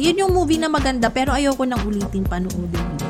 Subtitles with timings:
[0.00, 3.04] Yun yung movie na maganda pero ayoko nang ulitin panoodin ulit.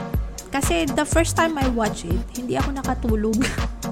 [0.50, 3.38] Kasi the first time I watch it, hindi ako nakatulog.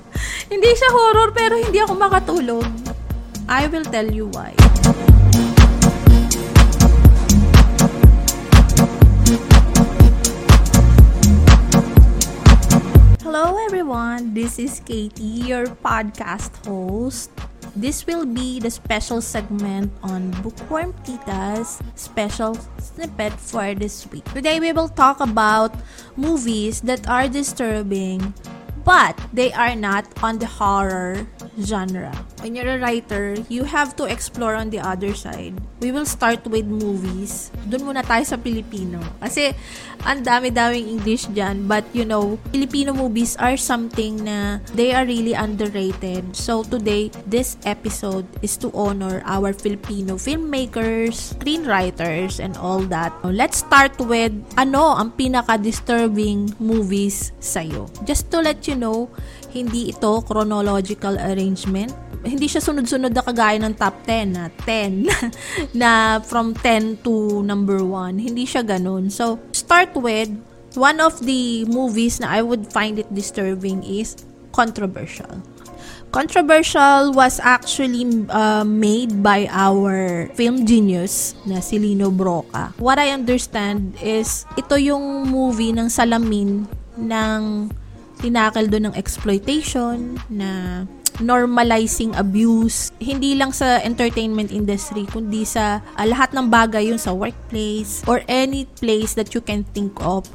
[0.50, 2.66] hindi siya horror pero hindi ako makatulog.
[3.46, 4.50] I will tell you why.
[13.22, 17.30] Hello everyone, this is Katie, your podcast host.
[17.78, 22.58] This will be the special segment on Bookworm Tita's special
[22.98, 24.26] snippet for this week.
[24.34, 25.70] Today we will talk about
[26.18, 28.34] movies that are disturbing
[28.88, 31.28] but they are not on the horror
[31.60, 32.08] genre.
[32.40, 35.60] When you're a writer, you have to explore on the other side.
[35.84, 37.52] We will start with movies.
[37.68, 39.02] Doon muna tayo sa Pilipino.
[39.20, 39.52] Kasi,
[40.06, 41.68] ang dami-daming English dyan.
[41.68, 46.32] But, you know, Filipino movies are something na they are really underrated.
[46.32, 53.12] So, today, this episode is to honor our Filipino filmmakers, screenwriters, and all that.
[53.26, 57.90] Let's start with, ano ang pinaka-disturbing movies sa'yo?
[58.06, 59.10] Just to let you know,
[59.50, 61.90] hindi ito chronological arrangement.
[62.22, 65.06] Hindi siya sunod-sunod na kagaya ng top 10 na 10
[65.80, 68.18] na from 10 to number 1.
[68.18, 69.10] Hindi siya ganun.
[69.10, 70.30] So, start with
[70.78, 74.18] one of the movies na I would find it disturbing is
[74.58, 75.38] Controversial.
[76.08, 82.72] Controversial was actually uh, made by our film genius na si Lino Broca.
[82.80, 86.64] What I understand is ito yung movie ng salamin
[86.96, 87.68] ng
[88.18, 90.82] tinakal doon ng exploitation, na
[91.18, 97.10] normalizing abuse, hindi lang sa entertainment industry, kundi sa uh, lahat ng bagay yun sa
[97.10, 100.26] workplace or any place that you can think of,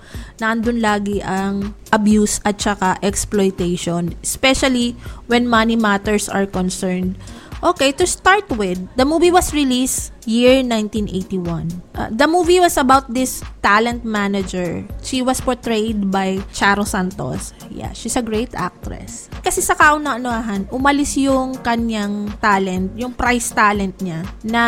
[0.43, 4.95] nandun lagi ang abuse at saka exploitation, especially
[5.31, 7.15] when money matters are concerned.
[7.63, 11.71] Okay, to start with, the movie was released year 1981.
[11.95, 14.83] Uh, the movie was about this talent manager.
[14.99, 17.55] She was portrayed by Charo Santos.
[17.71, 19.31] Yeah, she's a great actress.
[19.39, 24.63] Kasi sa kauna-anuhan, umalis yung kanyang talent, yung prize talent niya, na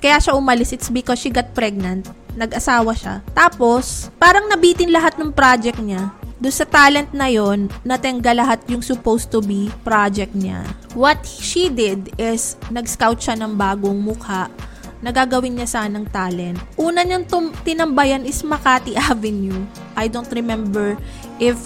[0.00, 2.08] kaya siya umalis, it's because she got pregnant
[2.40, 3.20] nag-asawa siya.
[3.36, 6.10] Tapos, parang nabitin lahat ng project niya
[6.44, 10.60] do sa talent na yon, natengga lahat yung supposed to be project niya.
[10.92, 14.52] What she did is, nag-scout siya ng bagong mukha
[15.00, 16.60] na gagawin niya sanang talent.
[16.76, 19.64] Una niyang tum- tinambayan is Makati Avenue.
[19.96, 21.00] I don't remember
[21.40, 21.56] if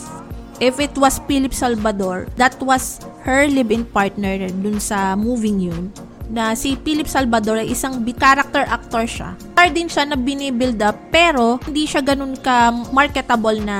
[0.62, 2.30] if it was Philip Salvador.
[2.38, 5.90] That was her live-in partner dun sa moving yun
[6.28, 9.32] na si Philip Salvador ay isang character actor siya.
[9.40, 13.78] Star din siya na binibuild up pero hindi siya ganun ka marketable na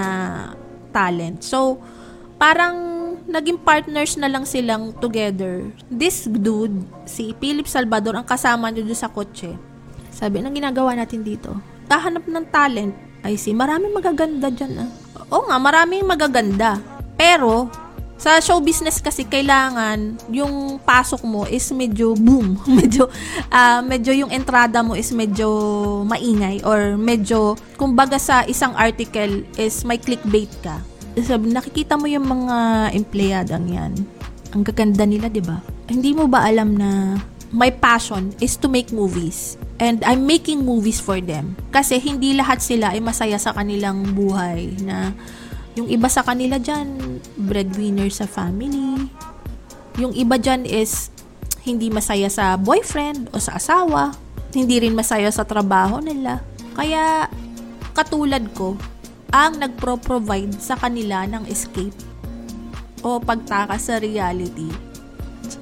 [0.91, 1.45] talent.
[1.45, 1.81] So,
[2.39, 2.77] parang
[3.29, 5.69] naging partners na lang silang together.
[5.93, 9.53] This dude, si Philip Salvador, ang kasama niya doon sa kotse.
[10.09, 11.53] Sabi, anong ginagawa natin dito?
[11.87, 12.95] Tahanap ng talent.
[13.21, 14.91] Ay, si, maraming magaganda dyan ah.
[15.29, 16.81] Oo nga, maraming magaganda.
[17.19, 17.69] Pero,
[18.19, 23.07] sa show business kasi kailangan yung pasok mo is medyo boom, medyo
[23.55, 25.47] uh, medyo yung entrada mo is medyo
[26.03, 30.83] maingay or medyo kumbaga sa isang article is may clickbait ka.
[31.19, 33.93] Sabi, nakikita mo yung mga empleyadang yan.
[34.51, 35.63] Ang gaganda nila, 'di ba?
[35.87, 37.17] Hindi mo ba alam na
[37.55, 41.55] my passion is to make movies and I'm making movies for them.
[41.71, 45.15] Kasi hindi lahat sila ay masaya sa kanilang buhay na
[45.79, 49.07] yung iba sa kanila dyan, breadwinner sa family.
[50.03, 51.15] Yung iba dyan is
[51.63, 54.11] hindi masaya sa boyfriend o sa asawa.
[54.51, 56.43] Hindi rin masaya sa trabaho nila.
[56.75, 57.31] Kaya,
[57.95, 58.75] katulad ko,
[59.31, 61.95] ang nagpro-provide sa kanila ng escape
[63.07, 64.67] o pagtakas sa reality.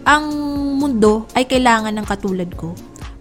[0.08, 0.32] Ang
[0.80, 2.72] mundo ay kailangan ng katulad ko.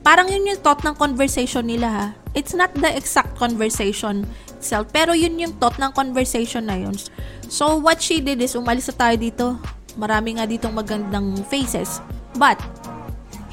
[0.05, 2.07] Parang yun yung thought ng conversation nila ha.
[2.37, 4.29] It's not the exact conversation
[4.65, 4.89] itself.
[4.89, 6.97] Pero yun yung thought ng conversation na yun.
[7.45, 9.45] So, what she did is, umalis na tayo dito.
[9.93, 12.01] Marami nga ditong magandang faces.
[12.33, 12.57] But,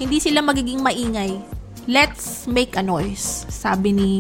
[0.01, 1.37] hindi sila magiging maingay.
[1.85, 4.11] Let's make a noise, sabi ni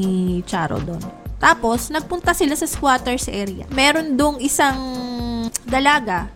[0.44, 1.00] Charo doon.
[1.40, 3.64] Tapos, nagpunta sila sa squatters area.
[3.72, 4.78] Meron dong isang
[5.64, 6.28] dalaga.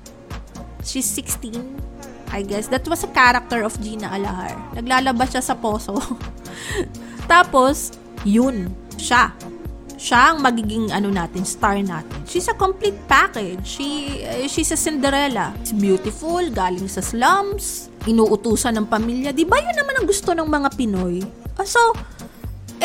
[0.83, 1.61] She's 16,
[2.33, 2.67] I guess.
[2.73, 4.55] That was a character of Gina Alahar.
[4.75, 5.95] Naglalabas siya sa poso.
[7.31, 7.95] Tapos,
[8.27, 9.35] yun, siya
[9.97, 12.21] siya ang magiging ano natin, star natin.
[12.29, 13.65] She's a complete package.
[13.65, 15.57] She uh, she's a Cinderella.
[15.65, 19.33] She's beautiful, galing sa slums, inuutusan ng pamilya.
[19.33, 21.25] 'Di ba 'yun naman ang gusto ng mga Pinoy?
[21.57, 21.81] Uh, so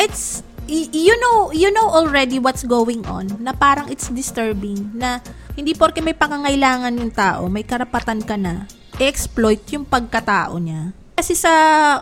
[0.00, 0.40] it's
[0.72, 5.20] you know you know already what's going on na parang it's disturbing na
[5.52, 8.64] hindi porke may pangangailangan yung tao, may karapatan ka na
[8.96, 10.96] exploit yung pagkatao niya.
[11.12, 11.52] Kasi sa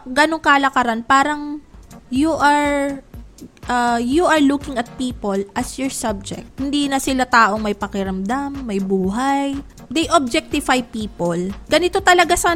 [0.06, 1.58] ganong kalakaran, parang
[2.14, 3.02] you are
[3.68, 6.46] uh, you are looking at people as your subject.
[6.56, 9.58] Hindi na sila taong may pakiramdam, may buhay.
[9.90, 11.50] They objectify people.
[11.66, 12.54] Ganito talaga sa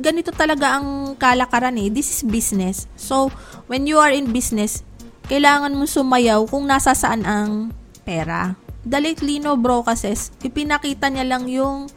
[0.00, 1.88] ganito talaga ang kalakaran eh.
[1.88, 2.84] This is business.
[2.94, 3.32] So,
[3.66, 4.84] when you are in business,
[5.26, 7.74] kailangan mo sumayaw kung nasa saan ang
[8.06, 8.54] pera.
[8.86, 11.90] The late Lino Brocases, ipinakita niya lang yung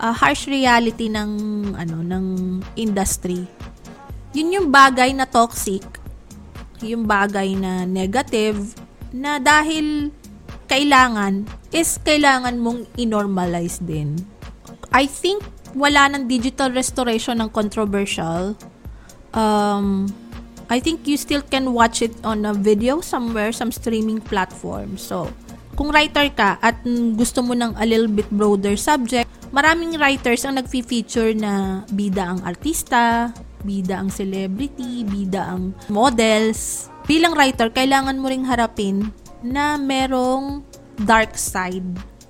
[0.00, 1.30] uh, harsh reality ng
[1.76, 2.26] ano ng
[2.80, 3.44] industry.
[4.32, 5.99] Yun yung bagay na toxic
[6.82, 8.74] yung bagay na negative
[9.12, 10.14] na dahil
[10.70, 11.44] kailangan
[11.74, 14.18] is kailangan mong inormalize din.
[14.94, 15.42] I think
[15.74, 18.58] wala ng digital restoration ng controversial.
[19.34, 20.10] Um,
[20.70, 24.94] I think you still can watch it on a video somewhere, some streaming platform.
[24.98, 25.30] So,
[25.74, 26.82] kung writer ka at
[27.18, 32.40] gusto mo ng a little bit broader subject, maraming writers ang nagfi-feature na bida ang
[32.46, 36.88] artista, bida ang celebrity, bida ang models.
[37.04, 40.62] Bilang writer, kailangan mo ring harapin na merong
[41.00, 41.86] dark side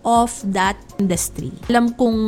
[0.06, 1.52] of that industry.
[1.68, 2.20] Alam kong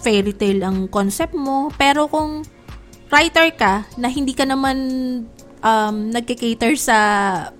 [0.00, 2.46] fairy tale ang concept mo, pero kung
[3.12, 4.78] writer ka na hindi ka naman
[5.60, 6.98] um, nagkikater sa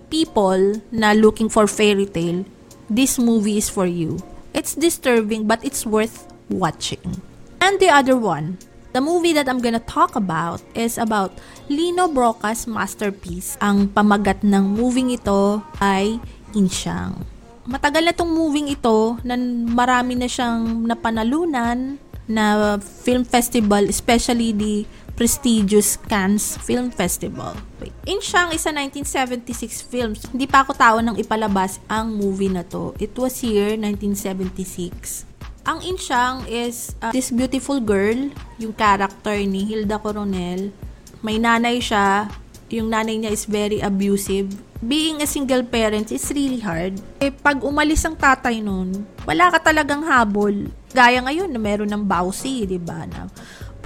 [0.08, 2.44] people na looking for fairy tale,
[2.88, 4.16] this movie is for you.
[4.52, 7.20] It's disturbing but it's worth watching.
[7.60, 8.58] And the other one,
[8.92, 11.32] The movie that I'm gonna talk about is about
[11.72, 13.56] Lino Broca's masterpiece.
[13.64, 16.20] Ang pamagat ng moving ito ay
[16.52, 17.24] Insyang.
[17.64, 19.32] Matagal na tong moving ito na
[19.64, 21.96] marami na siyang napanalunan
[22.28, 24.84] na film festival, especially the
[25.16, 27.56] prestigious Cannes Film Festival.
[28.04, 30.12] Insyang is a 1976 film.
[30.36, 32.92] Hindi pa ako tao nang ipalabas ang movie na to.
[33.00, 35.31] It was year 1976.
[35.62, 38.18] Ang Insyang is uh, this beautiful girl,
[38.58, 40.74] yung character ni Hilda Coronel.
[41.22, 42.26] May nanay siya,
[42.66, 44.50] yung nanay niya is very abusive.
[44.82, 46.98] Being a single parent is really hard.
[47.22, 50.66] Eh, pag umalis ang tatay nun, wala ka talagang habol.
[50.90, 53.06] Gaya ngayon na meron ng bawsi, di ba?
[53.06, 53.30] Na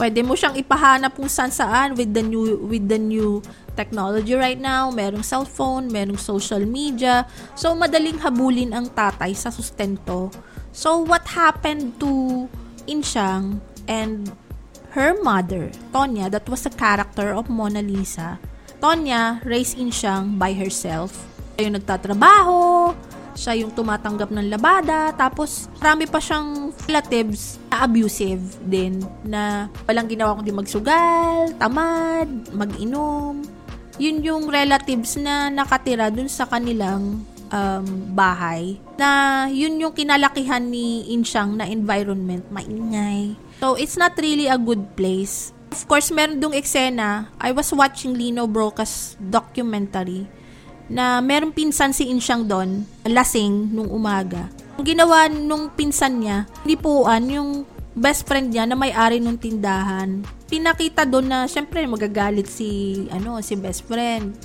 [0.01, 3.45] pwede mo siyang ipahanap kung saan saan with the new with the new
[3.77, 7.29] technology right now, merong cellphone, merong social media.
[7.53, 10.33] So madaling habulin ang tatay sa sustento
[10.77, 12.45] So, what happened to
[12.85, 14.29] Inshang and
[14.93, 18.37] her mother, Tonya, that was a character of Mona Lisa.
[18.77, 21.17] Tonya raised Inshang by herself.
[21.57, 22.93] Siya yung nagtatrabaho,
[23.33, 30.13] siya yung tumatanggap ng labada, tapos marami pa siyang relatives na abusive din, na walang
[30.13, 33.41] ginawa kundi magsugal, tamad, mag-inom.
[33.97, 41.07] Yun yung relatives na nakatira dun sa kanilang um, bahay na yun yung kinalakihan ni
[41.13, 43.37] Insyang na environment, maingay.
[43.61, 45.53] So, it's not really a good place.
[45.73, 50.25] Of course, meron dong eksena, I was watching Lino Broca's documentary
[50.87, 54.47] na merong pinsan si Insyang doon, lasing nung umaga.
[54.79, 57.67] Ang ginawa nung pinsan niya, nipuan yung
[57.97, 60.23] best friend niya na may-ari nung tindahan.
[60.47, 64.37] Pinakita doon na syempre magagalit si ano si best friend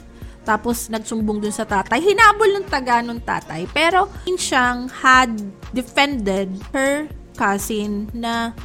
[0.41, 2.01] tapos nagsumbong dun sa tatay.
[2.01, 3.69] Hinabol ng taga ng tatay.
[3.69, 5.31] Pero siyang had
[5.69, 7.05] defended her
[7.37, 8.55] cousin na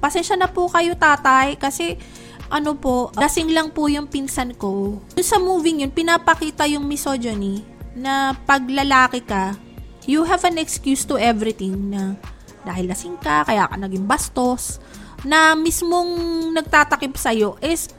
[0.00, 2.00] pasensya na po kayo tatay kasi
[2.48, 5.04] ano po, lasing lang po yung pinsan ko.
[5.12, 7.60] Dun sa moving yun, pinapakita yung misogyny
[7.92, 9.52] na pag lalaki ka,
[10.08, 12.16] you have an excuse to everything na
[12.64, 14.80] dahil lasing ka, kaya ka naging bastos,
[15.26, 16.08] na mismong
[16.54, 17.92] nagtatakip sa'yo is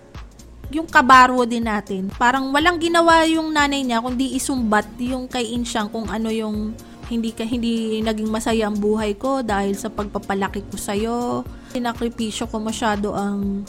[0.70, 2.14] yung kabaro din natin.
[2.14, 6.78] Parang walang ginawa yung nanay niya kundi isumbat yung kay Insyang kung ano yung
[7.10, 11.42] hindi ka hindi naging masaya ang buhay ko dahil sa pagpapalaki ko sa iyo.
[11.74, 13.66] Sinakripisyo ko masyado ang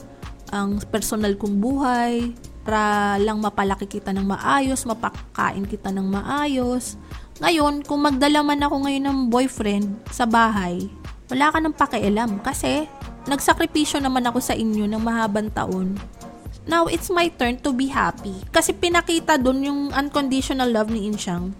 [0.52, 7.00] ang personal kong buhay para lang mapalaki kita ng maayos, mapakain kita ng maayos.
[7.40, 10.84] Ngayon, kung magdala man ako ngayon ng boyfriend sa bahay,
[11.32, 12.84] wala ka nang pakialam kasi
[13.24, 15.96] nagsakripisyo naman ako sa inyo ng mahabang taon
[16.68, 18.36] Now, it's my turn to be happy.
[18.52, 21.52] Kasi pinakita dun yung unconditional love ni Insyang.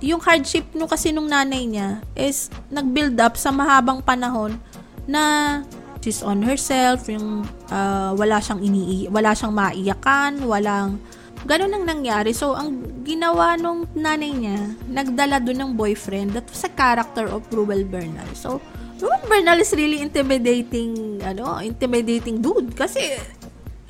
[0.00, 4.56] Yung hardship no kasi nung nanay niya is nag-build up sa mahabang panahon
[5.04, 5.60] na
[6.00, 10.96] she's on herself, yung uh, wala siyang ini wala siyang maiyakan, walang
[11.44, 12.32] ganun ang nangyari.
[12.32, 14.58] So, ang ginawa nung nanay niya,
[14.88, 18.28] nagdala doon ng boyfriend that was a character of Ruel Bernal.
[18.36, 18.60] So,
[19.00, 22.76] Ruel Bernal is really intimidating, ano, intimidating dude.
[22.76, 23.16] Kasi,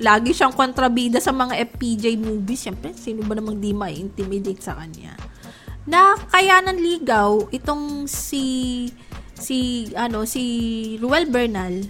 [0.01, 2.65] lagi siyang kontrabida sa mga FPJ movies.
[2.65, 5.13] Siyempre, sino ba namang di ma-intimidate sa kanya?
[5.85, 8.89] Na kaya ng ligaw, itong si
[9.37, 10.43] si ano si
[11.01, 11.85] Ruel Bernal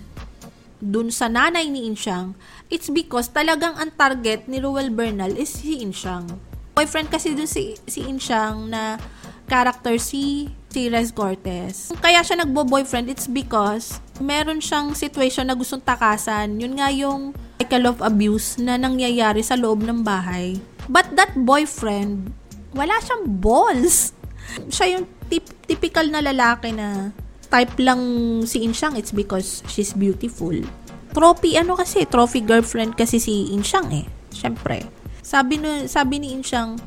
[0.82, 2.34] dun sa nanay ni Insyang,
[2.68, 6.27] it's because talagang ang target ni Ruel Bernal is si Insyang.
[6.74, 8.98] Boyfriend kasi dun si, si Insyang na
[9.46, 11.91] character si si Rez Cortez.
[12.00, 16.56] Kaya siya nagbo-boyfriend, it's because meron siyang situation na gustong takasan.
[16.58, 20.58] Yun nga yung cycle of abuse na nangyayari sa loob ng bahay.
[20.89, 22.34] But that boyfriend,
[22.74, 24.18] wala siyang balls.
[24.74, 27.13] Siya yung tip- typical na lalaki na
[27.53, 28.01] type lang
[28.50, 30.58] si Insyang, it's because she's beautiful.
[31.13, 34.10] Trophy, ano kasi, trophy girlfriend kasi si Insyang eh.
[34.34, 34.82] Siyempre.
[35.22, 36.82] Sabi, no, sabi ni Insyang,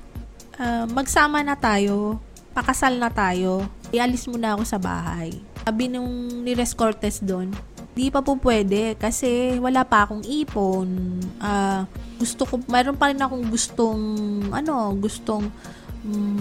[0.58, 2.18] uh, magsama na tayo
[2.54, 3.66] pakasal na tayo.
[3.90, 5.34] Ialis mo na ako sa bahay.
[5.66, 6.72] Sabi nung ni Res
[7.20, 7.50] doon,
[7.94, 11.18] di pa po pwede kasi wala pa akong ipon.
[11.38, 11.86] Uh,
[12.18, 14.02] gusto ko, mayroon pa rin akong gustong,
[14.50, 15.46] ano, gustong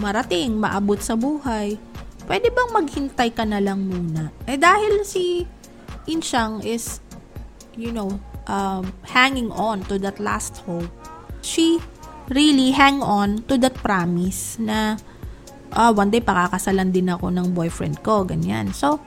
[0.02, 1.78] marating, maabot sa buhay.
[2.26, 4.34] Pwede bang maghintay ka na lang muna?
[4.50, 5.46] Eh dahil si
[6.04, 7.00] Insyang is,
[7.78, 8.20] you know,
[8.50, 10.90] um, hanging on to that last hope,
[11.40, 11.80] she
[12.28, 14.96] really hang on to that promise na
[15.72, 18.72] ah, one day pakakasalan din ako ng boyfriend ko, ganyan.
[18.72, 19.00] So,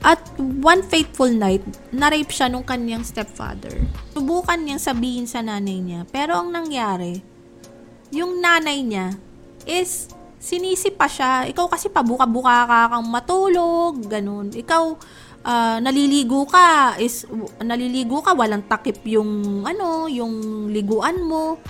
[0.00, 1.60] at one fateful night,
[1.92, 3.84] na-rape siya nung kanyang stepfather.
[4.16, 6.08] Subukan niyang sabihin sa nanay niya.
[6.08, 7.20] Pero ang nangyari,
[8.08, 9.12] yung nanay niya
[9.68, 10.08] is
[10.40, 11.44] sinisi pa siya.
[11.52, 14.48] Ikaw kasi pabuka-buka ka kang matulog, ganun.
[14.48, 14.84] Ikaw,
[15.44, 17.28] uh, naliligo ka, is,
[17.60, 21.60] naliligo ka, walang takip yung, ano, yung liguan mo.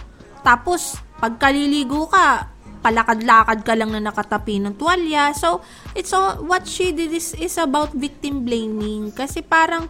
[0.46, 2.46] Tapos, pagkaliligo ka,
[2.80, 5.36] palakad-lakad ka lang na nakatapi ng tuwalya.
[5.36, 5.60] So,
[5.92, 9.12] it's all, what she did is, is about victim blaming.
[9.12, 9.86] Kasi parang,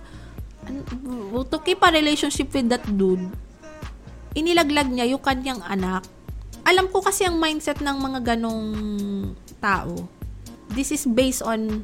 [1.51, 3.31] to keep a relationship with that dude,
[4.35, 6.07] inilaglag niya yung kanyang anak.
[6.67, 8.69] Alam ko kasi ang mindset ng mga ganong
[9.59, 10.07] tao.
[10.71, 11.83] This is based on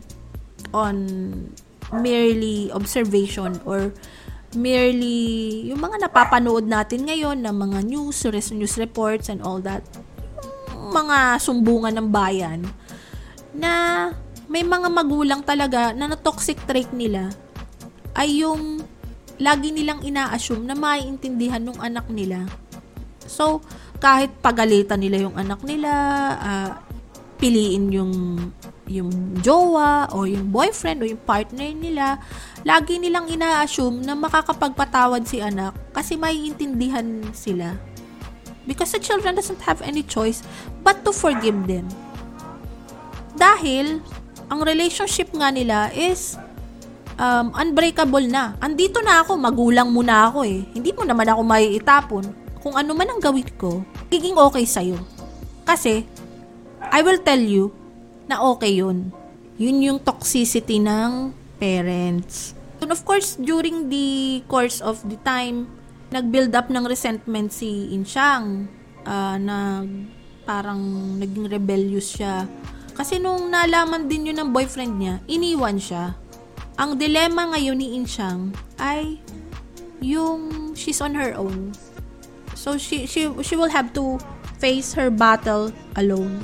[0.70, 0.96] on
[1.94, 3.94] merely observation or
[4.54, 8.22] merely yung mga napapanood natin ngayon ng mga news,
[8.54, 9.82] news reports and all that
[10.92, 12.60] mga sumbungan ng bayan
[13.56, 13.72] na
[14.46, 17.32] may mga magulang talaga na na-toxic trait nila
[18.14, 18.80] ay yung
[19.36, 22.48] lagi nilang ina-assume na maiintindihan ng anak nila.
[23.26, 23.60] So,
[24.00, 25.90] kahit pagalitan nila yung anak nila,
[26.40, 26.70] uh,
[27.36, 28.12] piliin yung
[28.86, 29.10] yung
[29.42, 32.22] jowa o yung boyfriend o yung partner nila,
[32.62, 37.74] lagi nilang ina-assume na makakapagpatawad si anak kasi maiintindihan sila
[38.66, 40.42] because the children doesn't have any choice
[40.82, 41.86] but to forgive them.
[43.38, 44.02] Dahil,
[44.50, 46.36] ang relationship nga nila is
[47.18, 48.54] um, unbreakable na.
[48.60, 50.64] Andito na ako, magulang mo na ako eh.
[50.72, 52.24] Hindi mo naman ako maiitapon.
[52.60, 54.98] Kung ano man ang gawin ko, giging okay sa'yo.
[55.66, 56.06] Kasi,
[56.80, 57.74] I will tell you
[58.26, 59.10] na okay yun.
[59.56, 62.52] Yun yung toxicity ng parents.
[62.80, 65.66] And of course, during the course of the time,
[66.10, 68.70] nag-build up ng resentment si Insyang
[69.02, 69.82] uh, na
[70.46, 70.80] parang
[71.18, 72.46] naging rebellious siya.
[72.94, 76.14] Kasi nung nalaman din yun ng boyfriend niya, iniwan siya.
[76.78, 79.18] Ang dilemma ngayon ni Insyang ay
[80.00, 81.74] yung she's on her own.
[82.54, 84.20] So she she she will have to
[84.56, 86.40] face her battle alone.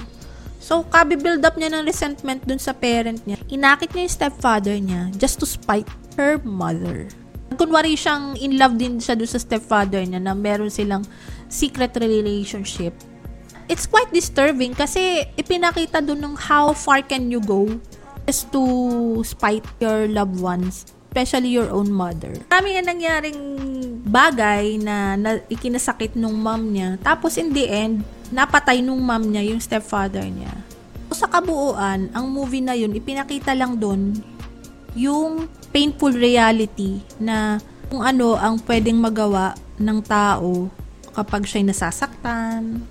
[0.62, 3.34] So, kabi-build up niya ng resentment dun sa parent niya.
[3.50, 7.10] Inakit niya yung stepfather niya just to spite her mother
[7.54, 11.04] kunwari siyang in love din siya doon sa stepfather niya na meron silang
[11.48, 12.96] secret relationship.
[13.70, 17.70] It's quite disturbing kasi ipinakita doon ng how far can you go
[18.26, 18.62] just to
[19.24, 22.34] spite your loved ones, especially your own mother.
[22.50, 23.40] Marami nga nangyaring
[24.02, 26.98] bagay na, na ikinasakit nung mom niya.
[27.00, 28.02] Tapos in the end,
[28.34, 30.52] napatay nung mom niya yung stepfather niya.
[31.12, 34.16] So, sa kabuuan, ang movie na yun, ipinakita lang doon
[34.96, 40.68] yung painful reality na kung ano ang pwedeng magawa ng tao
[41.12, 42.84] kapag siya'y nasasaktan.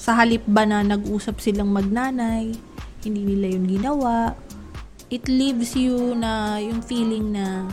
[0.00, 2.56] Sa halip ba na nag-usap silang magnanay,
[3.04, 4.34] hindi nila yun ginawa.
[5.10, 7.66] It leaves you na yung feeling na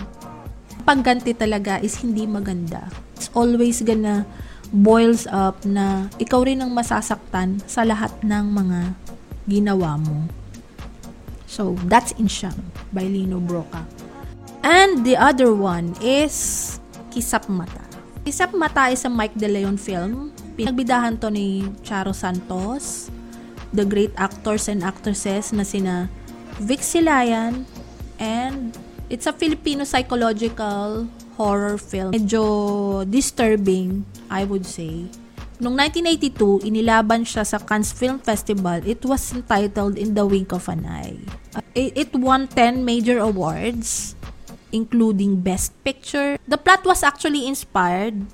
[0.84, 2.90] pagganti talaga is hindi maganda.
[3.16, 4.26] It's always gonna
[4.74, 8.80] boils up na ikaw rin ang masasaktan sa lahat ng mga
[9.48, 10.28] ginawa mo.
[11.48, 12.54] So, that's Insyam
[12.92, 14.07] by Lino Broca.
[14.68, 16.76] And the other one is
[17.16, 17.88] Kisap Mata.
[18.28, 20.36] Kisap Mata is a Mike De Leon film.
[20.60, 23.08] Pinagbidahan to ni Charo Santos,
[23.72, 26.12] the great actors and actresses na sina
[26.60, 27.64] Vic Silayan,
[28.20, 28.76] and
[29.08, 31.08] it's a Filipino psychological
[31.40, 32.12] horror film.
[32.12, 35.08] Medyo disturbing, I would say.
[35.64, 38.84] Noong 1982, inilaban siya sa Cannes Film Festival.
[38.84, 41.24] It was entitled In the Wink of an Eye.
[41.72, 44.17] It won 10 major awards
[44.72, 46.38] including Best Picture.
[46.48, 48.26] The plot was actually inspired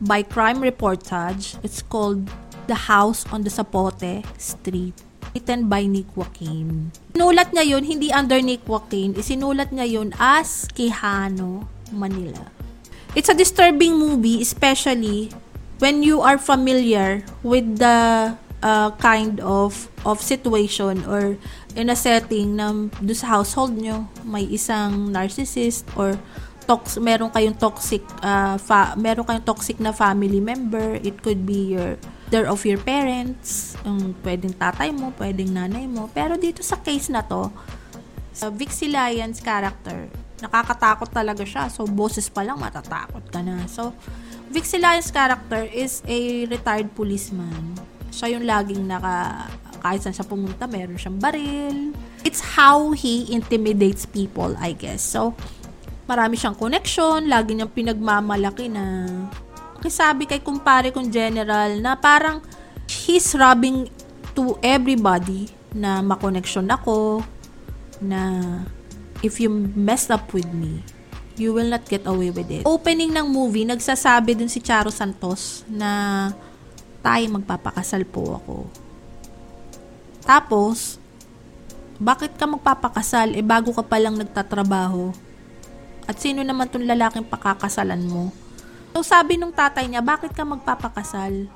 [0.00, 1.56] by crime reportage.
[1.62, 2.30] It's called
[2.66, 6.88] The House on the Zapote Street written by Nick Joaquin.
[7.12, 12.48] Sinulat niya yun, hindi under Nick Joaquin, isinulat niya yun as Quijano, Manila.
[13.12, 15.28] It's a disturbing movie, especially
[15.76, 18.32] when you are familiar with the
[18.64, 21.36] uh, kind of of situation or
[21.76, 22.72] in a setting na
[23.04, 26.16] do sa household nyo may isang narcissist or
[26.66, 30.98] tox meron kayong toxic uh, fa- meron kayong toxic na family member.
[31.04, 32.00] It could be your
[32.32, 36.10] there of your parents um, pwedeng tatay mo pwedeng nanay mo.
[36.10, 37.52] Pero dito sa case na to
[38.42, 40.10] uh, Vic Silayans character
[40.42, 41.68] nakakatakot talaga siya.
[41.70, 43.68] So boses pa lang matatakot ka na.
[43.70, 43.94] So
[44.50, 47.78] Vic Silayans character is a retired policeman.
[48.10, 49.46] Siya yung laging naka
[49.86, 51.94] kahit saan siya pumunta, meron siyang baril.
[52.26, 55.06] It's how he intimidates people, I guess.
[55.06, 55.38] So,
[56.10, 59.06] marami siyang connection, lagi niyang pinagmamalaki na
[59.86, 62.42] sabi kay kumpare kong general na parang
[62.90, 63.86] he's rubbing
[64.34, 67.22] to everybody na makoneksyon ako
[68.02, 68.42] na
[69.22, 69.46] if you
[69.78, 70.82] mess up with me,
[71.38, 72.66] you will not get away with it.
[72.66, 76.34] Opening ng movie, nagsasabi dun si Charo Santos na
[76.98, 78.85] tayo magpapakasal po ako.
[80.26, 80.98] Tapos,
[82.02, 83.38] bakit ka magpapakasal?
[83.38, 85.14] Eh, bago ka palang nagtatrabaho.
[86.04, 88.34] At sino naman tong lalaking pakakasalan mo?
[88.90, 91.46] So, sabi nung tatay niya, bakit ka magpapakasal?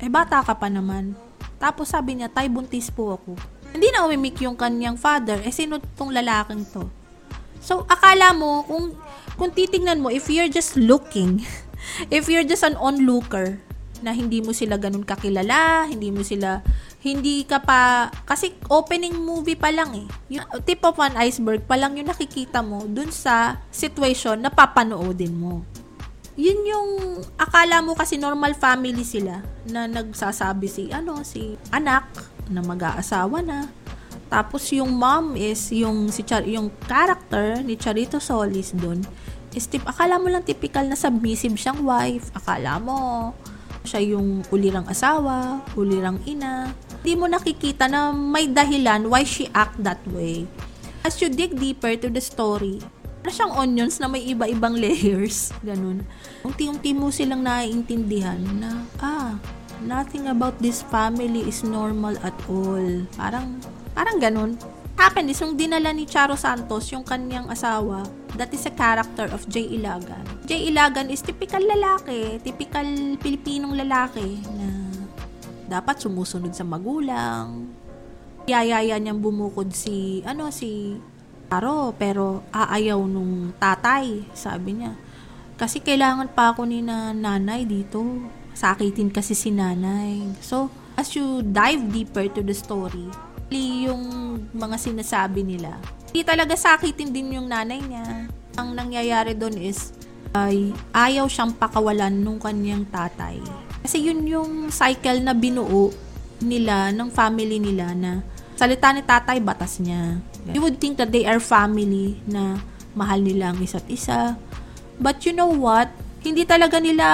[0.00, 1.12] Eh, bata ka pa naman.
[1.60, 3.36] Tapos sabi niya, tay, buntis po ako.
[3.70, 5.38] Hindi na umimik yung kanyang father.
[5.44, 6.88] Eh, sino tong lalaking to?
[7.62, 8.96] So, akala mo, kung,
[9.36, 11.44] kung titingnan mo, if you're just looking,
[12.10, 13.60] if you're just an onlooker,
[14.02, 16.60] na hindi mo sila ganun kakilala, hindi mo sila
[17.02, 20.06] hindi ka pa kasi opening movie pa lang eh.
[20.38, 25.34] Yung tip of an iceberg pa lang yung nakikita mo dun sa situation na papanoodin
[25.34, 25.66] mo.
[26.38, 26.90] Yun yung
[27.34, 32.06] akala mo kasi normal family sila na nagsasabi si ano si anak
[32.46, 33.66] na mag-aasawa na.
[34.30, 39.02] Tapos yung mom is yung si Char yung character ni Charito Solis dun
[39.52, 42.30] is tip akala mo lang typical na submissive siyang wife.
[42.32, 43.34] Akala mo
[43.82, 46.70] siya yung ulirang asawa, ulirang ina.
[47.02, 50.46] Hindi mo nakikita na may dahilan why she act that way.
[51.02, 52.78] As you dig deeper to the story,
[53.18, 55.50] para siyang onions na may iba-ibang layers.
[55.66, 56.06] Ganun.
[56.46, 59.34] Unti-unti mo silang naiintindihan na, ah,
[59.82, 63.02] nothing about this family is normal at all.
[63.18, 63.58] Parang,
[63.98, 64.54] parang ganun.
[64.94, 68.06] Happen is, yung dinala ni Charo Santos, yung kanyang asawa,
[68.38, 70.22] that is a character of Jay Ilagan.
[70.46, 72.86] Jay Ilagan is typical lalaki, typical
[73.18, 74.91] Pilipinong lalaki na
[75.72, 77.72] dapat sumusunod sa magulang.
[78.44, 81.00] Yayaya niyang bumukod si, ano, si
[81.48, 84.92] Charo, pero aayaw nung tatay, sabi niya.
[85.56, 88.00] Kasi kailangan pa ako ni na nanay dito.
[88.52, 90.36] Sakitin kasi si nanay.
[90.44, 93.08] So, as you dive deeper to the story,
[93.52, 94.04] yung
[94.56, 95.76] mga sinasabi nila,
[96.08, 98.28] hindi talaga sakitin din yung nanay niya.
[98.56, 99.92] Ang nangyayari doon is,
[100.32, 103.40] ay ayaw siyang pakawalan nung kanyang tatay.
[103.82, 105.90] Kasi yun yung cycle na binuo
[106.42, 108.22] nila, ng family nila na
[108.54, 110.18] salita ni tatay, batas niya.
[110.50, 112.58] You would think that they are family na
[112.94, 114.38] mahal nila ang isa't isa.
[114.98, 115.90] But you know what?
[116.22, 117.06] Hindi talaga nila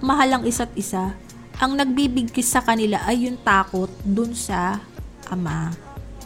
[0.00, 1.12] mahal ang isa't isa.
[1.60, 4.80] Ang nagbibigkis sa kanila ay yung takot dun sa
[5.28, 5.72] ama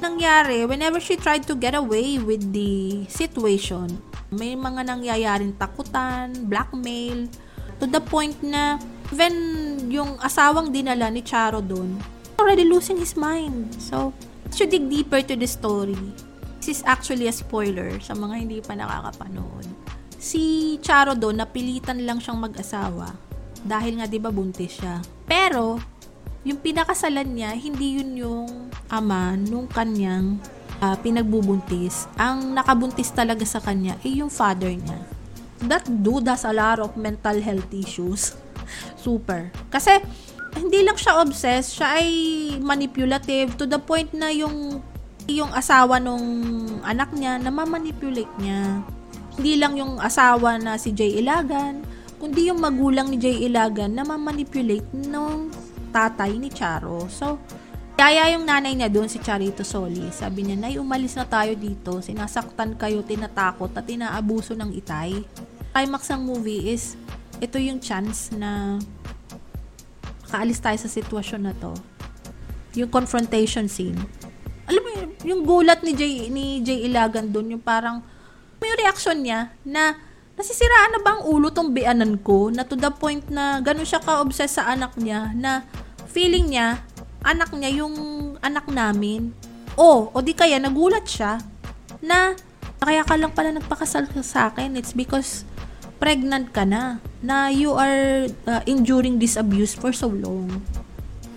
[0.00, 4.00] nangyari, whenever she tried to get away with the situation,
[4.33, 7.29] may mga nangyayaring takutan, blackmail,
[7.81, 8.81] to the point na
[9.12, 9.34] even
[9.90, 11.98] yung asawang dinala ni Charo doon,
[12.40, 13.70] already losing his mind.
[13.78, 14.10] So,
[14.54, 15.98] to dig deeper to the story,
[16.58, 19.66] this is actually a spoiler sa mga hindi pa nakakapanood.
[20.16, 23.14] Si Charo doon, napilitan lang siyang mag-asawa
[23.66, 25.02] dahil nga 'di ba buntis siya.
[25.26, 25.82] Pero
[26.46, 28.48] yung pinakasalan niya, hindi yun yung
[28.86, 30.38] ama nung kanyang
[30.78, 32.06] uh, pinagbubuntis.
[32.14, 35.02] Ang nakabuntis talaga sa kanya ay yung father niya.
[35.66, 38.38] That dude has a lot of mental health issues.
[38.98, 39.50] Super.
[39.68, 40.00] Kasi,
[40.57, 42.09] hindi lang siya obsessed, siya ay
[42.61, 44.81] manipulative to the point na yung
[45.26, 46.22] yung asawa nung
[46.87, 48.81] anak niya na mamanipulate niya.
[49.37, 51.83] Hindi lang yung asawa na si Jay Ilagan,
[52.16, 55.50] kundi yung magulang ni Jay Ilagan na mamanipulate nung
[55.90, 57.11] tatay ni Charo.
[57.11, 57.42] So,
[57.96, 62.05] kaya yung nanay niya doon, si Charito Soli, sabi niya, Nay, umalis na tayo dito.
[62.05, 65.24] Sinasaktan kayo, tinatakot, at tinaabuso ng itay.
[65.72, 66.92] Climax ng movie is,
[67.40, 68.81] ito yung chance na
[70.29, 71.72] kaalis tayo sa sitwasyon na to.
[72.77, 73.96] Yung confrontation scene.
[74.66, 74.90] Alam mo,
[75.22, 78.03] yung gulat ni Jay, ni Jay Ilagan doon, yung parang,
[78.61, 79.94] yung reaction niya na
[80.37, 84.05] nasisiraan na ba ang ulo tong bianan ko na to the point na ganun siya
[84.05, 85.64] ka-obsess sa anak niya na
[86.12, 86.85] feeling niya,
[87.25, 87.96] anak niya yung
[88.44, 89.33] anak namin.
[89.77, 91.40] O, o di kaya nagulat siya
[92.05, 92.37] na
[92.81, 94.77] kaya ka lang pala nagpakasal sa akin.
[94.77, 95.49] It's because
[95.96, 97.01] pregnant ka na.
[97.26, 100.62] Na you are uh, enduring this abuse for so long.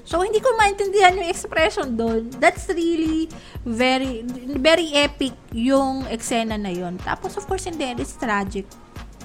[0.05, 2.29] So, hindi ko maintindihan yung expression doon.
[2.37, 3.29] That's really
[3.61, 4.25] very,
[4.57, 6.97] very epic yung eksena na yon.
[7.01, 8.65] Tapos, of course, end, it's tragic.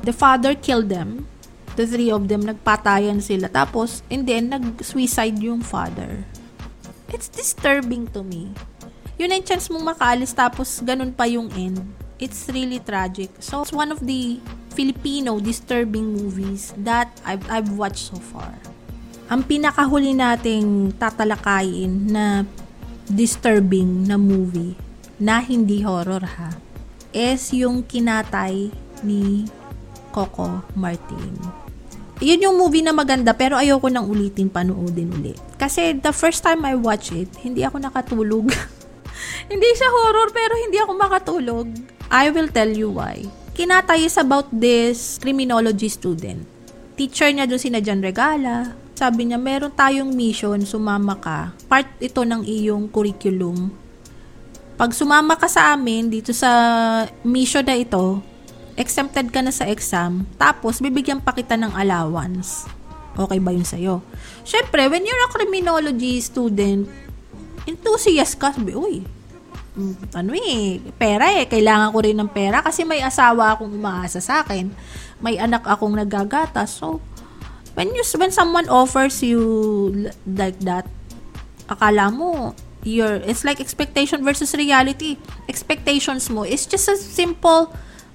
[0.05, 1.25] The father killed them.
[1.77, 3.49] The three of them, nagpatayan sila.
[3.49, 6.29] Tapos, in the end, nag-suicide yung father.
[7.13, 8.53] It's disturbing to me.
[9.17, 11.81] Yun ang chance mong makaalis tapos ganun pa yung end.
[12.21, 13.31] It's really tragic.
[13.41, 14.37] So, it's one of the
[14.75, 18.53] Filipino disturbing movies that I've, I've watched so far
[19.25, 22.45] ang pinakahuli nating tatalakayin na
[23.09, 24.77] disturbing na movie
[25.17, 26.53] na hindi horror ha
[27.15, 28.69] is yung kinatay
[29.07, 29.49] ni
[30.13, 31.35] Coco Martin.
[32.23, 35.41] Yun yung movie na maganda pero ayoko nang ulitin panoodin ulit.
[35.59, 38.51] Kasi the first time I watch it, hindi ako nakatulog.
[39.51, 41.67] hindi siya horror pero hindi ako makatulog.
[42.13, 43.27] I will tell you why.
[43.55, 46.43] Kinatay is about this criminology student.
[46.99, 51.55] Teacher niya doon si Jan Regala, sabi niya, meron tayong mission, sumama ka.
[51.71, 53.71] Part ito ng iyong curriculum.
[54.75, 56.51] Pag sumama ka sa amin dito sa
[57.23, 58.19] mission na ito,
[58.75, 62.67] exempted ka na sa exam, tapos bibigyan pa kita ng allowance.
[63.15, 64.03] Okay ba yun sa'yo?
[64.43, 66.91] Siyempre, when you're a criminology student,
[67.71, 69.07] enthusiast ka, sabi, uy,
[70.15, 74.47] ano eh, pera eh, kailangan ko rin ng pera kasi may asawa akong umaasa sa
[74.47, 74.71] akin.
[75.19, 76.79] May anak akong nagagatas.
[76.79, 77.03] So,
[77.75, 79.43] when you when someone offers you
[80.25, 80.87] like that
[81.67, 82.55] akala mo
[82.87, 85.19] your it's like expectation versus reality
[85.51, 87.73] expectations mo is just a simple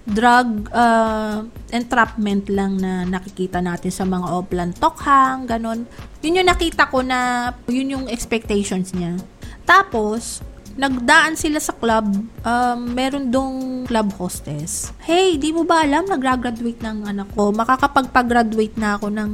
[0.09, 5.85] drug uh, entrapment lang na nakikita natin sa mga oplan tokhang ganon
[6.23, 9.19] yun yung nakita ko na yun yung expectations niya
[9.67, 10.41] tapos
[10.79, 12.07] nagdaan sila sa club,
[12.47, 14.95] um, meron dong club hostess.
[15.03, 17.51] Hey, di mo ba alam, nag-graduate ng anak ko.
[17.51, 19.31] Makakapagpag-graduate na ako ng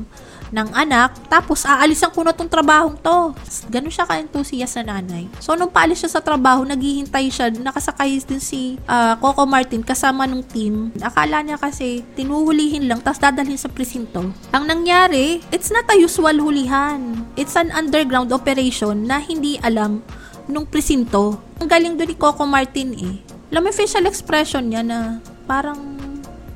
[0.53, 3.33] ng anak, tapos aalisan ko na tong trabahong to.
[3.67, 5.25] Ganun siya ka-enthusiast na nanay.
[5.41, 10.29] So, nung paalis siya sa trabaho, naghihintay siya, nakasakay din si uh, Coco Martin kasama
[10.29, 10.93] ng team.
[11.01, 14.21] Akala niya kasi, tinuhulihin lang, tapos dadalhin sa presinto.
[14.53, 17.25] Ang nangyari, it's not a usual hulihan.
[17.35, 20.05] It's an underground operation na hindi alam
[20.49, 21.41] nung presinto.
[21.61, 23.15] Ang galing doon ni Coco Martin eh.
[23.53, 25.77] Alam mo facial expression niya na parang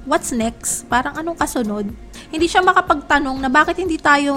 [0.10, 0.90] what's next?
[0.90, 1.86] Parang anong kasunod?
[2.30, 4.34] Hindi siya makapagtanong na bakit hindi tayo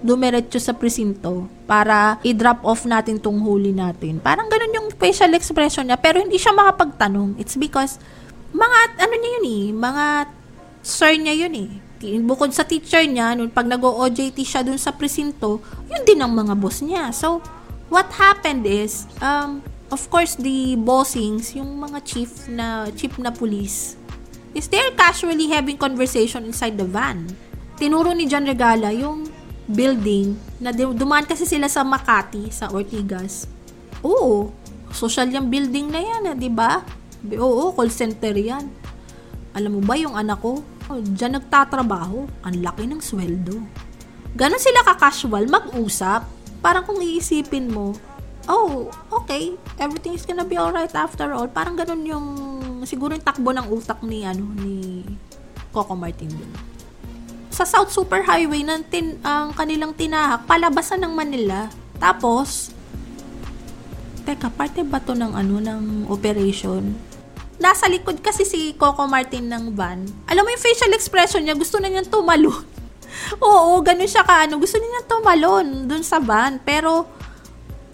[0.00, 4.20] dumiretso sa presinto para i-drop off natin tong huli natin.
[4.20, 7.36] Parang ganun yung facial expression niya pero hindi siya makapagtanong.
[7.36, 8.00] It's because
[8.54, 10.04] mga ano niya yun eh, mga
[10.84, 11.70] sir niya yun eh.
[12.04, 16.52] Bukod sa teacher niya, nung pag nag-OJT siya dun sa presinto, yun din ang mga
[16.52, 17.08] boss niya.
[17.16, 17.40] So,
[17.88, 23.96] what happened is, um, of course, the bossings, yung mga chief na, chief na police,
[24.54, 27.26] is they're casually having conversation inside the van.
[27.74, 29.26] Tinuro ni John Regala yung
[29.66, 33.50] building na dumaan kasi sila sa Makati, sa Ortigas.
[34.04, 34.52] Oo,
[34.94, 36.84] social yung building na yan, eh, di ba?
[37.34, 38.68] Oo, call center yan.
[39.56, 40.60] Alam mo ba yung anak ko?
[40.90, 42.28] Oh, dyan nagtatrabaho.
[42.44, 43.56] Ang laki ng sweldo.
[44.36, 46.26] Ganon sila ka-casual mag-usap
[46.64, 47.92] parang kung iisipin mo,
[48.48, 51.44] oh, okay, everything is gonna be alright after all.
[51.44, 52.26] Parang ganun yung,
[52.88, 55.04] siguro yung takbo ng utak ni, ano, ni
[55.76, 56.48] Coco Martin din.
[57.52, 61.68] Sa South Super Highway, ng tin, ang kanilang tinahak, palabasan ng Manila.
[62.00, 62.72] Tapos,
[64.24, 66.96] teka, parte ba to ng, ano, ng operation?
[67.60, 70.02] Nasa likod kasi si Coco Martin ng van.
[70.26, 72.73] Alam mo yung facial expression niya, gusto na niyang tumalon.
[73.40, 76.58] Oo, ganun siya ka, ano, gusto niya tumalon dun sa van.
[76.62, 77.06] Pero,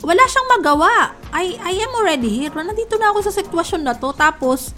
[0.00, 1.16] wala siyang magawa.
[1.30, 2.52] I, I am already here.
[2.52, 4.10] Nandito na ako sa sitwasyon na to.
[4.16, 4.72] Tapos,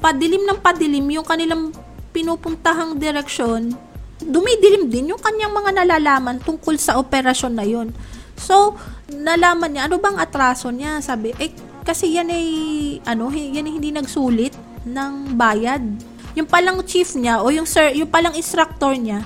[0.00, 1.72] padilim ng padilim yung kanilang
[2.12, 3.72] pinupuntahang direksyon.
[4.20, 7.92] Dumidilim din yung kanyang mga nalalaman tungkol sa operasyon na yon.
[8.36, 8.76] So,
[9.08, 11.00] nalaman niya, ano bang atraso niya?
[11.00, 11.52] Sabi, eh,
[11.84, 12.46] kasi yan ay,
[13.04, 14.52] ano, yan ay hindi nagsulit
[14.84, 15.84] ng bayad.
[16.36, 19.24] Yung palang chief niya, o yung sir, yung palang instructor niya,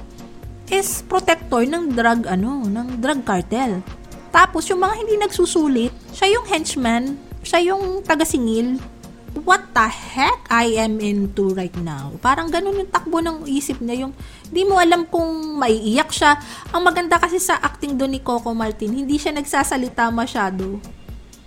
[0.71, 3.83] is protector ng drug ano, ng drug cartel.
[4.31, 8.79] Tapos yung mga hindi nagsusulit, siya yung henchman, siya yung taga-singil.
[9.47, 12.15] What the heck I am into right now?
[12.19, 14.13] Parang ganun yung takbo ng isip niya, yung
[14.51, 16.39] hindi mo alam kung maiiyak siya.
[16.75, 20.83] Ang maganda kasi sa acting doon ni Coco Martin, hindi siya nagsasalita masyado.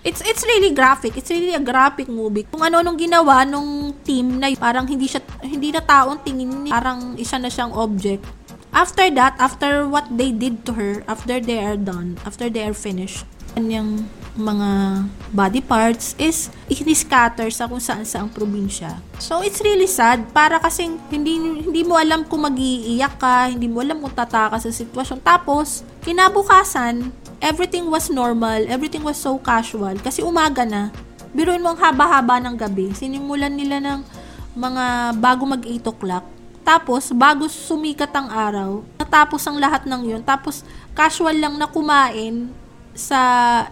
[0.04, 1.16] It's it's really graphic.
[1.16, 2.44] It's really a graphic movie.
[2.44, 6.68] Kung ano nung ginawa nung team na parang hindi siya hindi na taong tingin ni
[6.68, 8.43] parang isa na siyang object
[8.74, 12.74] After that, after what they did to her, after they are done, after they are
[12.74, 13.22] finished,
[13.54, 14.70] kanyang mga
[15.30, 18.98] body parts is iniscatter sa kung saan sa ang probinsya.
[19.22, 23.78] So, it's really sad para kasing hindi, hindi mo alam kung mag-iiyak ka, hindi mo
[23.78, 25.22] alam kung tataka sa sitwasyon.
[25.22, 30.90] Tapos, kinabukasan, everything was normal, everything was so casual kasi umaga na.
[31.30, 32.90] Biruin mo ang haba-haba ng gabi.
[32.90, 34.02] Sinimulan nila ng
[34.58, 36.33] mga bago mag 8 o'clock.
[36.64, 40.22] Tapos, bago sumikat ang araw, natapos ang lahat ng yun.
[40.24, 40.64] Tapos,
[40.96, 42.48] casual lang na kumain
[42.96, 43.20] sa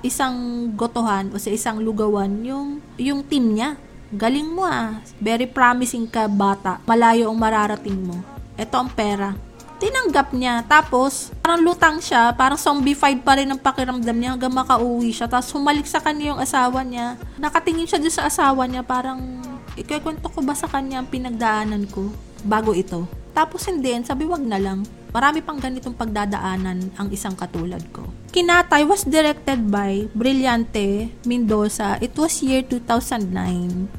[0.05, 3.81] isang gotohan o sa isang lugawan yung, yung team niya.
[4.13, 5.01] Galing mo ah.
[5.17, 6.85] Very promising ka bata.
[6.85, 8.21] Malayo ang mararating mo.
[8.61, 9.33] Ito ang pera.
[9.81, 10.61] Tinanggap niya.
[10.69, 12.37] Tapos, parang lutang siya.
[12.37, 15.33] Parang zombified pa rin ang pakiramdam niya hanggang makauwi siya.
[15.33, 17.17] Tapos, humalik sa kanya yung asawa niya.
[17.41, 18.85] Nakatingin siya doon sa asawa niya.
[18.85, 19.41] Parang,
[19.81, 22.13] ikikwento ko ba sa kanya ang pinagdaanan ko
[22.45, 23.07] bago ito?
[23.33, 24.85] Tapos hindi, sabi wag na lang.
[25.13, 28.09] Marami pang ganitong pagdadaanan ang isang katulad ko.
[28.33, 32.01] Kinatay was directed by Brillante Mendoza.
[32.01, 33.29] It was year 2009.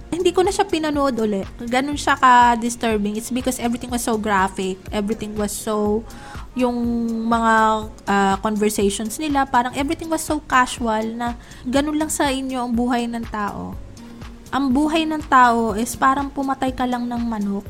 [0.09, 1.45] Hindi ko na siya pinanood uli.
[1.69, 3.13] Ganun siya ka-disturbing.
[3.13, 4.81] It's because everything was so graphic.
[4.89, 6.01] Everything was so
[6.53, 6.77] yung
[7.29, 7.53] mga
[8.05, 11.33] uh, conversations nila, parang everything was so casual na
[11.65, 13.73] ganun lang sa inyo ang buhay ng tao.
[14.53, 17.65] Ang buhay ng tao is parang pumatay ka lang ng manok.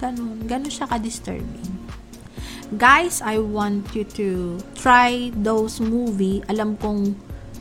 [0.00, 0.48] Ganun.
[0.48, 1.76] Ganun siya ka-disturbing.
[2.80, 6.40] Guys, I want you to try those movie.
[6.48, 7.14] Alam kong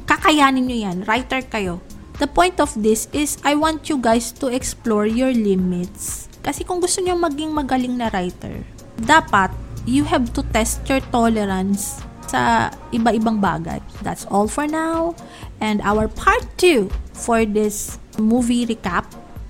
[0.07, 0.97] kakayanin nyo yan.
[1.03, 1.83] Writer kayo.
[2.19, 6.31] The point of this is I want you guys to explore your limits.
[6.39, 8.63] Kasi kung gusto nyo maging magaling na writer,
[8.95, 9.51] dapat
[9.83, 11.99] you have to test your tolerance
[12.29, 13.81] sa iba-ibang bagay.
[14.05, 15.17] That's all for now.
[15.59, 19.09] And our part 2 for this movie recap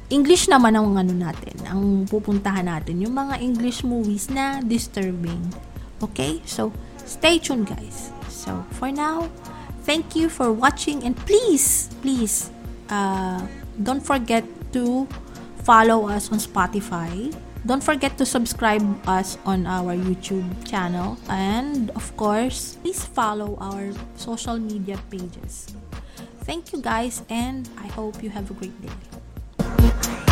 [0.10, 5.38] English naman ang ano natin, ang pupuntahan natin, yung mga English movies na disturbing.
[6.02, 6.42] Okay?
[6.50, 6.74] So,
[7.06, 8.10] stay tuned guys.
[8.26, 9.30] So, for now,
[9.86, 12.50] thank you for watching and please, please,
[12.90, 13.46] uh,
[13.78, 14.42] don't forget
[14.74, 15.06] to
[15.62, 17.30] follow us on Spotify.
[17.62, 21.22] Don't forget to subscribe us on our YouTube channel.
[21.30, 25.70] And, of course, please follow our social media pages.
[26.50, 29.19] Thank you guys and I hope you have a great day.
[29.80, 30.29] Thank.